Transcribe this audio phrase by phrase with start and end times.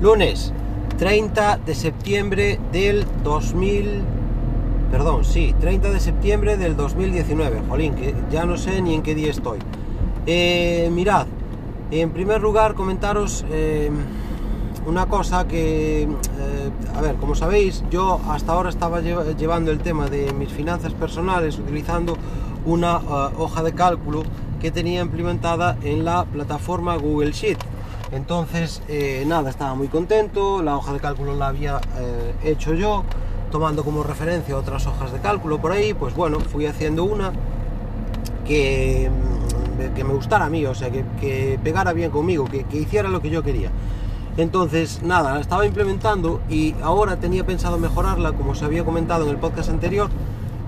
[0.00, 0.52] Lunes
[0.98, 4.02] 30 de septiembre del 2000.
[4.90, 7.62] Perdón, sí, 30 de septiembre del 2019.
[7.66, 9.58] Jolín, que ya no sé ni en qué día estoy.
[10.26, 11.26] Eh, mirad,
[11.90, 13.90] en primer lugar comentaros eh,
[14.86, 16.08] una cosa que, eh,
[16.94, 21.58] a ver, como sabéis, yo hasta ahora estaba llevando el tema de mis finanzas personales
[21.58, 22.18] utilizando
[22.66, 22.98] una
[23.38, 24.24] hoja de cálculo
[24.60, 27.75] que tenía implementada en la plataforma Google Sheet
[28.12, 33.04] entonces, eh, nada, estaba muy contento, la hoja de cálculo la había eh, hecho yo,
[33.50, 37.32] tomando como referencia otras hojas de cálculo por ahí, pues bueno, fui haciendo una
[38.46, 42.78] que, mm, que me gustara a mí, o sea, que, pegara bien conmigo, que, que,
[42.78, 43.70] hiciera lo que yo quería.
[44.36, 49.30] Entonces, nada, la estaba implementando y ahora tenía pensado mejorarla, como se había comentado en
[49.30, 50.10] el podcast anterior,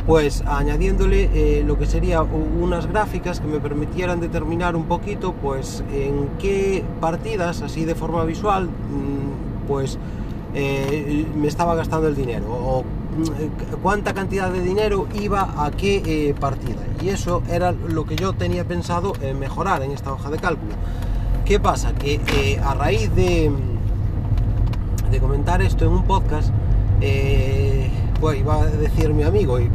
[0.08, 5.84] pues añadiéndole eh, lo que sería unas gráficas que me permitieran determinar un poquito pues
[5.92, 9.98] en qué partidas así de forma visual mm, pues
[10.54, 16.02] eh, me estaba gastando el dinero o mm, cuánta cantidad de dinero iba a qué
[16.06, 16.80] eh, partida.
[17.02, 20.72] Y eso era lo que yo tenía pensado mejorar en esta hoja de cálculo.
[21.44, 23.52] Qué pasa que a raíz de
[25.20, 26.50] comentar esto en un podcast
[28.20, 29.70] pues iba a decir mi amigo, y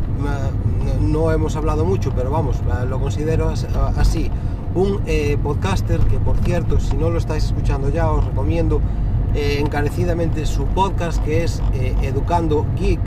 [1.01, 2.57] no hemos hablado mucho, pero vamos,
[2.89, 3.49] lo considero
[3.97, 4.29] así.
[4.75, 8.81] Un eh, podcaster que, por cierto, si no lo estáis escuchando ya, os recomiendo
[9.35, 12.99] eh, encarecidamente su podcast que es eh, Educando Geek.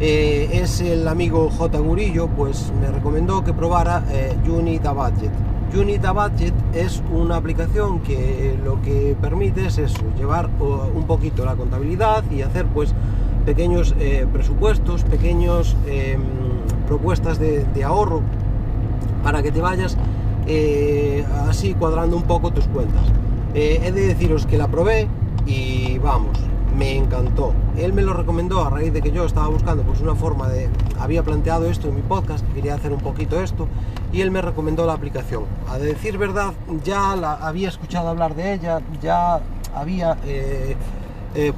[0.00, 1.78] es el amigo J.
[1.78, 4.04] Gurillo, pues me recomendó que probara
[4.46, 5.32] Unit a Budget.
[5.74, 11.44] Unit a Budget es una aplicación que lo que permite es eso, llevar un poquito
[11.44, 12.94] la contabilidad y hacer pues
[13.44, 16.22] pequeños eh, presupuestos, pequeños em,
[16.86, 18.20] propuestas de, ahorro
[19.22, 19.96] para que te vayas
[20.46, 23.04] eh, así cuadrando un poco tus cuentas.
[23.54, 25.08] Eh, he de deciros que la probé
[25.46, 26.38] y vamos,
[26.76, 27.52] me encantó.
[27.76, 30.68] Él me lo recomendó a raíz de que yo estaba buscando pues una forma de...
[30.98, 33.66] Había planteado esto en mi podcast, que quería hacer un poquito esto,
[34.12, 35.44] y él me recomendó la aplicación.
[35.68, 36.52] A decir verdad,
[36.84, 39.40] ya la había escuchado hablar de ella, ya
[39.74, 40.76] había eh,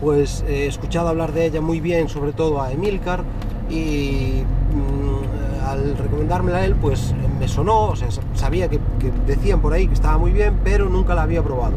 [0.01, 3.25] pues he escuchado hablar de ella muy bien, sobre todo a Emilcar,
[3.71, 7.95] y mm, al recomendármela a él, pues me sonó,
[8.35, 8.79] sabía que,
[9.27, 11.75] decían por ahí que estaba muy bien, pero nunca la había probado.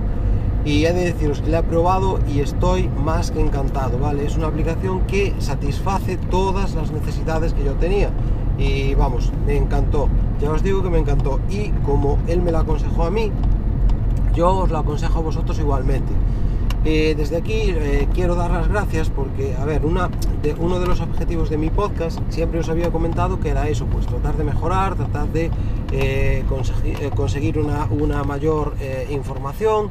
[0.66, 4.26] Y he de deciros que la he probado y estoy más que encantado, ¿vale?
[4.26, 8.10] Es una aplicación que satisface todas las necesidades que yo tenía.
[8.58, 10.10] Y vamos, me encantó.
[10.42, 11.40] Ya os digo que me encantó.
[11.50, 13.32] Y como él me la aconsejó a mí,
[14.34, 16.12] yo os la aconsejo a vosotros igualmente.
[16.88, 20.12] Eh, desde aquí eh, quiero dar las gracias porque, a ver, una
[20.44, 23.88] de, uno de los objetivos de mi podcast siempre os había comentado que era eso,
[23.88, 25.50] pues tratar de mejorar, tratar de
[25.92, 26.46] eh,
[27.16, 28.76] conseguir, una, mayor
[29.10, 29.90] información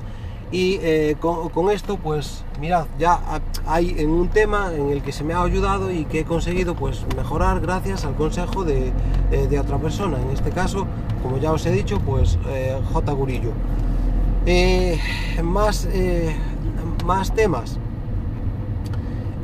[0.52, 0.78] y
[1.16, 3.18] con, esto, pues mirad, ya
[3.66, 6.76] hay en un tema en el que se me ha ayudado y que he conseguido
[6.76, 8.92] pues mejorar gracias al consejo de,
[9.30, 10.86] de otra persona, en este caso,
[11.24, 12.38] como ya os he dicho, pues
[12.92, 13.12] J.
[13.12, 13.50] Gurillo.
[15.42, 15.88] más
[17.04, 17.78] más temas.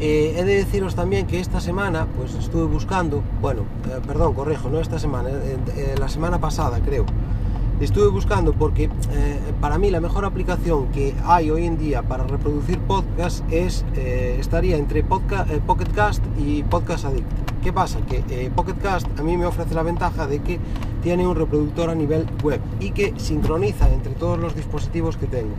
[0.01, 4.71] Eh, he de deciros también que esta semana, pues estuve buscando, bueno, eh, perdón, corrijo,
[4.71, 7.05] no esta semana, eh, la semana pasada creo,
[7.81, 8.89] estuve buscando porque
[9.61, 14.77] para mí la mejor aplicación que hay hoy en día para reproducir podcast es, estaría
[14.77, 17.27] entre podcast, Pocket Cast y Podcast Addict.
[17.63, 18.01] ¿Qué pasa?
[18.01, 20.59] Que Pocket Cast a mí me ofrece la ventaja de que
[21.03, 25.55] tiene un reproductor a nivel web y que sincroniza entre todos los dispositivos que tengo.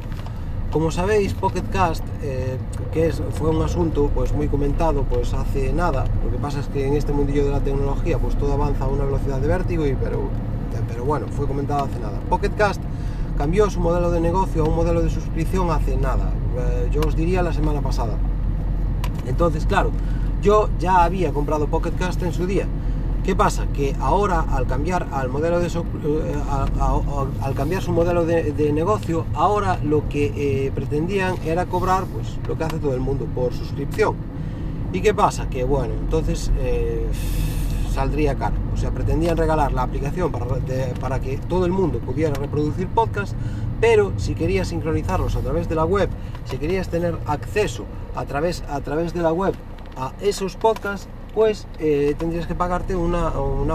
[0.71, 2.57] Como sabéis, Pocket Cast, eh,
[2.93, 6.69] que es, fue un asunto pues muy comentado pues hace nada, lo que pasa es
[6.69, 9.85] que en este mundillo de la tecnología pues todo avanza a una velocidad de vértigo,
[9.85, 10.21] y, pero,
[10.87, 12.21] pero bueno, fue comentado hace nada.
[12.29, 12.81] Pocket Cast
[13.37, 17.17] cambió su modelo de negocio a un modelo de suscripción hace nada, eh, yo os
[17.17, 18.13] diría la semana pasada.
[19.27, 19.91] Entonces, claro,
[20.41, 22.65] yo ya había comprado Pocket Cast en su día,
[23.23, 23.67] ¿Qué pasa?
[23.67, 29.77] Que ahora al cambiar al modelo de eh, al cambiar su modelo de, negocio, ahora
[29.83, 34.15] lo que eh, pretendían era cobrar pues lo que hace todo el mundo por suscripción.
[34.91, 35.47] ¿Y qué pasa?
[35.49, 37.05] Que bueno, entonces eh,
[37.93, 38.55] saldría caro.
[38.73, 40.47] O sea, pretendían regalar la aplicación para,
[40.99, 43.35] para que todo el mundo pudiera reproducir podcast,
[43.79, 46.09] pero si querías sincronizarlos a través de la web,
[46.45, 47.85] si querías tener acceso
[48.15, 49.53] a través, a través de la web
[49.95, 51.67] a esos podcasts, pues
[52.17, 53.31] tendrías que pagarte una,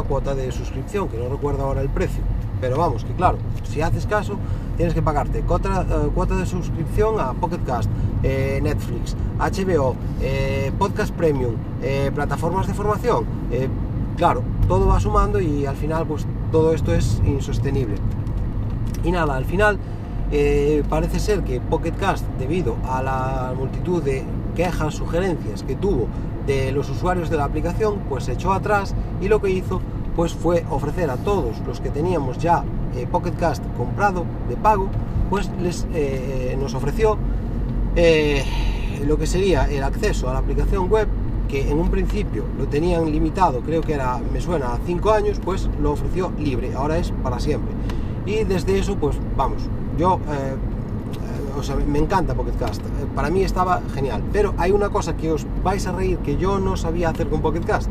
[0.09, 2.23] cuota de suscripción, que no recuerdo ahora el precio.
[2.61, 4.39] Pero vamos, que claro, si haces caso,
[4.77, 7.91] tienes que pagarte cuota, eh, cuota de suscripción a Pocket Cast,
[8.23, 9.95] eh, Netflix, HBO,
[10.79, 11.55] Podcast Premium,
[12.15, 13.25] plataformas de formación.
[14.17, 17.97] claro, todo va sumando y al final pues todo esto es insostenible.
[19.05, 19.79] Y nada, al final
[20.89, 24.25] parece ser que Pocket Cast, debido a la multitud de
[24.57, 26.09] quejas, sugerencias que tuvo
[26.47, 29.81] de los usuarios de la aplicación, pues se echó atrás y lo que hizo
[30.17, 32.65] pues fue ofrecer a todos los que teníamos ya
[32.97, 34.89] eh, Pocket Cast comprado de pago,
[35.31, 37.19] pues les eh, nos ofreció
[39.07, 41.09] lo que sería el acceso a la aplicación web
[41.47, 45.41] que en un principio lo tenían limitado, creo que era, me suena, a 5 años,
[45.43, 47.73] pues lo ofreció libre, ahora es para siempre.
[48.27, 49.63] Y desde eso, pues vamos,
[49.97, 50.57] yo, eh, eh,
[51.57, 55.17] o sea, me encanta Pocket Cast, eh, para mí estaba genial, pero hay una cosa
[55.17, 57.89] que os vais a reír que yo no sabía hacer con Pocket Cast,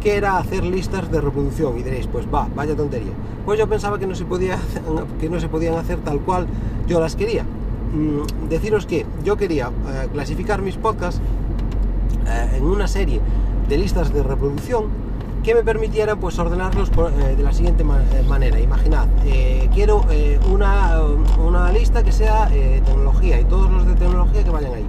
[0.00, 3.12] que era hacer listas de reproducción, y diréis, pues va, vaya tontería.
[3.44, 4.58] Pues yo pensaba que no se, podía,
[5.20, 6.46] que no se podían hacer tal cual
[6.86, 7.42] yo las quería.
[7.42, 9.70] Mm, deciros que yo quería
[10.12, 11.20] clasificar mis podcasts
[12.54, 13.20] en una serie
[13.68, 15.07] de listas de reproducción
[15.42, 18.60] que me permitieran pues ordenarlos eh, de la siguiente eh, manera.
[18.60, 20.04] Imaginad, eh, quiero
[20.50, 21.00] una,
[21.38, 22.48] una, lista que sea
[22.84, 24.86] tecnología y todos los de tecnología que vayan ahí.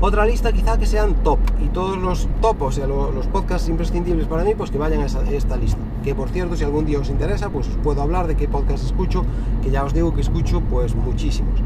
[0.00, 4.26] Otra lista quizá que sean top y todos los topos, o sea, los, podcasts imprescindibles
[4.26, 5.78] para mí, pues que vayan a, esta lista.
[6.02, 8.84] Que por cierto, si algún día os interesa, pues os puedo hablar de qué podcast
[8.84, 9.24] escucho,
[9.62, 11.60] que ya os digo que escucho pues muchísimos.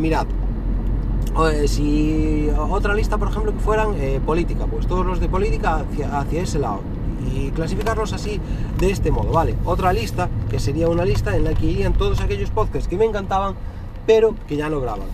[0.00, 0.26] mirad,
[1.66, 3.94] si otra lista, por ejemplo, que fueran
[4.24, 6.80] política, pues todos los de política hacia ese lado
[7.32, 8.40] y clasificarlos así
[8.78, 9.54] de este modo, ¿vale?
[9.64, 13.04] Otra lista, que sería una lista en la que irían todos aquellos podcasts que me
[13.04, 13.54] encantaban,
[14.06, 15.08] pero que ya no graban.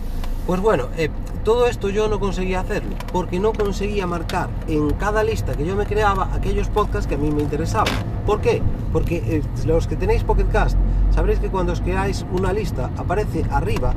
[0.47, 1.09] Pues bueno, eh,
[1.43, 5.75] todo esto yo no conseguía hacerlo, porque no conseguía marcar en cada lista que yo
[5.75, 7.93] me creaba aquellos podcasts que a mí me interesaban.
[8.25, 8.61] ¿Por qué?
[8.91, 10.77] Porque eh, los que tenéis Pocket Cast,
[11.13, 13.93] sabréis que cuando os creáis una lista aparece arriba,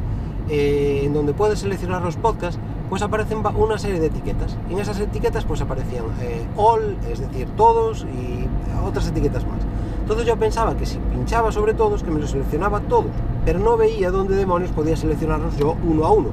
[0.49, 2.61] eh, en donde puedes seleccionar los podcasts,
[2.91, 4.57] pues aparecen una serie de etiquetas.
[4.71, 8.47] en esas etiquetas pues aparecían eh, all, es decir, todos y
[8.87, 9.61] otras etiquetas más.
[10.01, 13.11] Entonces yo pensaba que si pinchaba sobre todos, que me los seleccionaba todos,
[13.45, 16.29] pero no veía dónde demonios podía seleccionarlos yo uno a uno.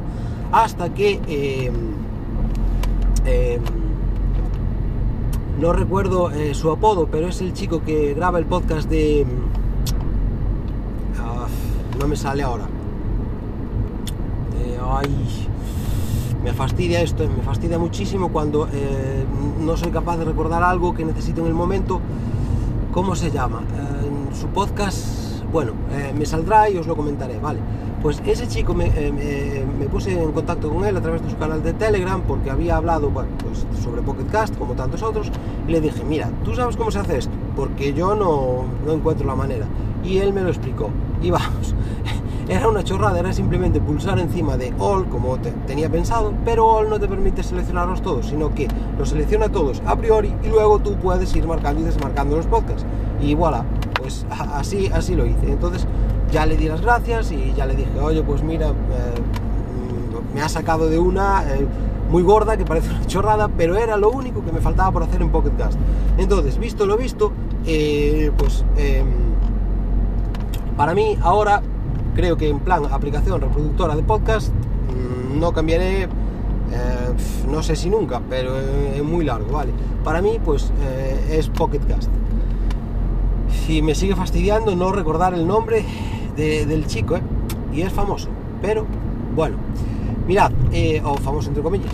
[0.52, 1.22] Hasta que...
[1.28, 1.74] Em,
[3.26, 3.62] em,
[5.60, 9.26] no recuerdo eh, su apodo, pero es el chico que graba el podcast de...
[11.20, 11.46] Ah,
[12.00, 12.66] no me sale ahora.
[14.62, 15.10] Eh, ay,
[16.44, 19.26] me fastidia esto, me fastidia muchísimo cuando eh,
[19.60, 22.00] no soy capaz de recordar algo que necesito en el momento.
[22.94, 23.62] ¿Cómo se llama?
[24.04, 27.60] en su podcast, bueno, eh, me saldrá y os lo comentaré, ¿vale?
[28.02, 31.62] Pues ese chico eh, me, puse en contacto con él a través de su canal
[31.62, 33.28] de Telegram porque había hablado pues
[33.84, 35.32] sobre Pocket Cast como tantos otros
[35.68, 37.32] le dije, mira, ¿tú sabes cómo se hace esto?
[37.56, 39.68] Porque yo no, no encuentro la manera.
[40.04, 40.90] Y él me lo explicó.
[41.22, 41.76] Y vamos,
[42.52, 45.38] era una chorrada, era simplemente pulsar encima de All como
[45.68, 48.68] tenía pensado, pero All no te permite seleccionarlos todos, sino que
[49.00, 52.86] los selecciona todos a priori y luego tú puedes ir marcando y desmarcando los podcasts.
[53.22, 53.64] Y voilà,
[53.98, 55.50] pues así, así lo hice.
[55.50, 55.88] Entonces
[56.30, 58.74] ya le di las gracias y ya le dije, oye, pues mira, eh,
[60.36, 61.46] me ha sacado de una...
[61.56, 61.66] Eh,
[62.10, 65.22] muy gorda, que parece una chorrada, pero era lo único que me faltaba por hacer
[65.22, 65.52] en Pocket.
[66.18, 67.32] Entonces, visto lo visto,
[67.66, 69.08] eh, pues em,
[70.76, 71.62] para mí ahora
[72.16, 76.08] creo que en plan aplicación reproductora de podcast mm, no cambiaré, eh,
[77.50, 79.72] no sé si nunca, pero es muy largo, ¿vale?
[80.04, 82.10] Para mí, pues eh, es Pocket Cast.
[83.68, 85.86] Y me sigue fastidiando no recordar el nombre
[86.36, 87.22] del chico, ¿eh?
[87.74, 88.28] Y es famoso,
[88.62, 88.86] pero
[89.36, 89.58] bueno,
[90.28, 90.52] mirad,
[91.04, 91.94] o famoso entre comillas.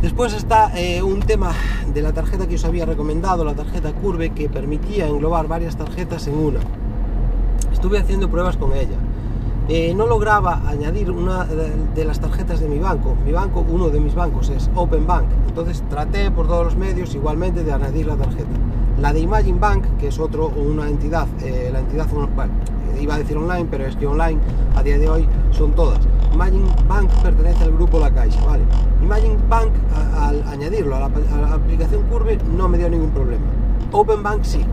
[0.00, 0.72] Después está
[1.04, 1.52] un tema
[1.92, 6.28] de la tarjeta que os había recomendado, la tarjeta Curve, que permitía englobar varias tarjetas
[6.28, 6.60] en una.
[7.72, 8.96] Estuve haciendo pruebas con ella
[9.68, 13.16] eh, no lograba añadir una de las tarjetas de mi banco.
[13.24, 15.26] Mi banco, uno de mis bancos es Open Bank.
[15.48, 18.50] Entonces traté por todos los medios igualmente de añadir la tarjeta.
[19.00, 22.52] La de Imagine Bank, que es otro, una entidad, eh, la entidad, bueno,
[22.98, 24.40] iba a decir online, pero es que online
[24.74, 26.00] a día de hoy son todas.
[26.32, 28.62] Imagine Bank pertenece al grupo La Caixa, ¿vale?
[29.02, 29.70] Imagine Bank,
[30.16, 33.44] al añadirlo a la, a la aplicación Curve, no me dio ningún problema.
[33.92, 34.64] Open Bank sí.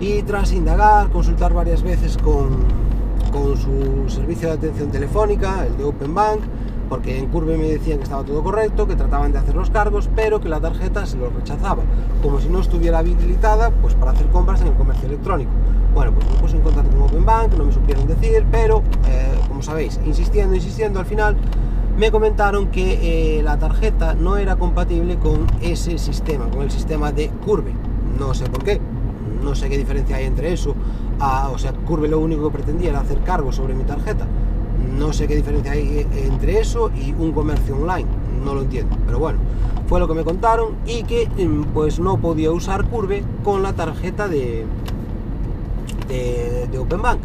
[0.00, 2.87] Y tras indagar, consultar varias veces con
[3.30, 6.40] con su servicio de atención telefónica, el de Open Bank,
[6.88, 10.08] porque en Curve me decían que estaba todo correcto, que trataban de hacer los cargos,
[10.14, 11.82] pero que la tarjeta se los rechazaba,
[12.22, 15.50] como si no estuviera habilitada pues para hacer compras en el comercio electrónico.
[15.94, 19.34] Bueno, pues me puse en contacto con Open Bank, no me supieron decir, pero eh,
[19.48, 21.36] como sabéis, insistiendo, insistiendo, al final
[21.96, 27.12] me comentaron que eh, la tarjeta no era compatible con ese sistema, con el sistema
[27.12, 27.72] de Curve.
[28.18, 28.80] No sé por qué,
[29.42, 30.74] no sé qué diferencia hay entre eso
[31.20, 34.26] o sea, Curve lo único que pretendía era hacer cargo sobre mi tarjeta.
[34.96, 38.08] No sé qué diferencia hay entre eso y un comercio online,
[38.44, 39.38] no lo entiendo, pero bueno,
[39.88, 43.72] fue lo que me contaron y que em, pues no podía usar Curve con la
[43.72, 44.64] tarjeta de,
[46.08, 47.20] de, Open Bank,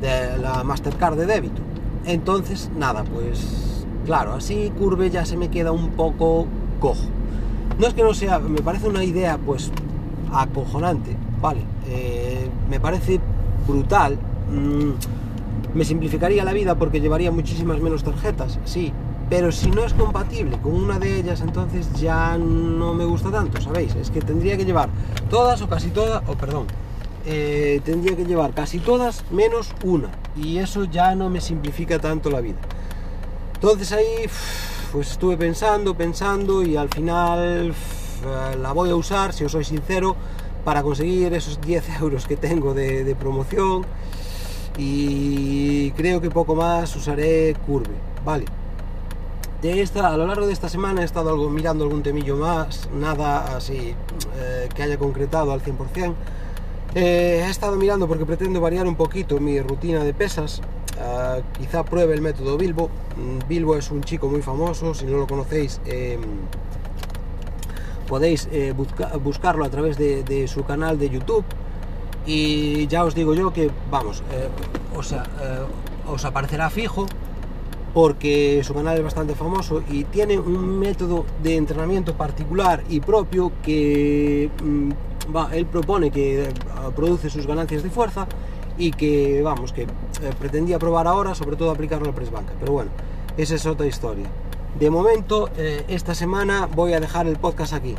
[0.00, 1.62] de la Mastercard de débito.
[2.06, 6.46] entonces, nada, pues claro, así curve ya se me queda un poco
[6.80, 7.04] cojo.
[7.78, 9.70] No es que no sea, me parece una idea pues
[10.32, 11.62] acojonante, ¿vale?
[11.86, 12.19] Eh,
[12.70, 13.20] me parece
[13.66, 14.16] brutal.
[14.50, 14.92] Mm,
[15.74, 18.92] me simplificaría la vida porque llevaría muchísimas menos tarjetas, sí,
[19.28, 23.60] pero si no es compatible con una de ellas, entonces ya no me gusta tanto,
[23.60, 23.94] ¿sabéis?
[23.94, 24.88] Es que tendría que llevar
[25.28, 26.66] todas o casi todas, o perdón,
[27.26, 32.30] eh, tendría que llevar casi todas menos una, y eso ya no me simplifica tanto
[32.30, 32.58] la vida.
[33.54, 34.28] Entonces ahí,
[34.90, 37.72] pues estuve pensando, pensando, y al final
[38.60, 40.16] la voy a usar, si os soy sincero,
[40.64, 43.84] para conseguir esos 10 euros que tengo de, de promoción,
[44.78, 48.46] y creo que poco más usaré Curve, ¿vale?
[49.62, 52.88] De esta, a lo largo de esta semana he estado algo, mirando algún temillo más,
[52.94, 53.94] nada así
[54.38, 56.14] eh, que haya concretado al 100%.
[56.94, 60.62] Eh, he estado mirando porque pretendo variar un poquito mi rutina de pesas.
[61.00, 62.90] Uh, quizá pruebe el método Bilbo.
[63.16, 66.18] Mm, Bilbo es un chico muy famoso, si no lo conocéis, eh,
[68.10, 71.44] podéis eh, busca, buscarlo a través de, de, su canal de YouTube.
[72.26, 74.48] Y ya os digo yo que, vamos, eh,
[74.94, 75.22] o sea,
[76.06, 77.06] os aparecerá fijo
[77.94, 83.52] porque su canal es bastante famoso y tiene un método de entrenamiento particular y propio
[83.62, 86.52] que mm, va, él propone que eh,
[86.94, 88.26] produce sus ganancias de fuerza
[88.78, 89.86] y que vamos que eh,
[90.38, 92.90] pretendía probar ahora sobre todo aplicarlo al press banca pero bueno
[93.36, 94.26] esa es otra historia
[94.78, 97.94] de momento eh, esta semana voy a dejar el podcast aquí.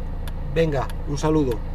[0.54, 1.71] Venga un saludo